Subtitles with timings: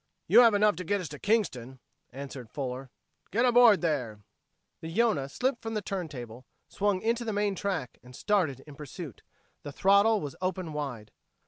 [0.25, 1.79] "You have enough to get us to Kingston,"
[2.11, 2.89] answered Fuller.
[3.29, 4.23] "Get aboard there!"
[4.79, 8.73] The Yonah slipped from the turn table, swung into the main track and started in
[8.73, 9.21] pursuit.
[9.61, 11.11] The throttle was open wide.